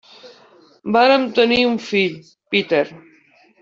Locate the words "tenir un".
1.41-1.79